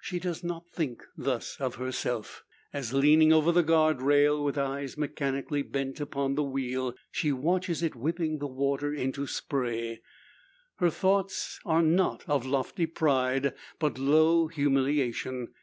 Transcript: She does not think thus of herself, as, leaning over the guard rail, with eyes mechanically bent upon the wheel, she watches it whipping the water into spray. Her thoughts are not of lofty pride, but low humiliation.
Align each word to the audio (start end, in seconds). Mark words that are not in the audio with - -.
She 0.00 0.18
does 0.18 0.42
not 0.42 0.66
think 0.72 1.04
thus 1.16 1.56
of 1.60 1.76
herself, 1.76 2.42
as, 2.72 2.92
leaning 2.92 3.32
over 3.32 3.52
the 3.52 3.62
guard 3.62 4.02
rail, 4.02 4.42
with 4.42 4.58
eyes 4.58 4.98
mechanically 4.98 5.62
bent 5.62 6.00
upon 6.00 6.34
the 6.34 6.42
wheel, 6.42 6.96
she 7.12 7.30
watches 7.30 7.80
it 7.80 7.94
whipping 7.94 8.38
the 8.38 8.48
water 8.48 8.92
into 8.92 9.28
spray. 9.28 10.00
Her 10.78 10.90
thoughts 10.90 11.60
are 11.64 11.82
not 11.82 12.24
of 12.28 12.44
lofty 12.44 12.86
pride, 12.86 13.54
but 13.78 13.98
low 14.00 14.48
humiliation. 14.48 15.54